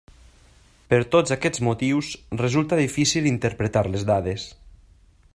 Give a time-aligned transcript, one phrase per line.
[0.93, 2.09] Per tots aquests motius
[2.41, 4.47] resulta difícil interpretar les dades.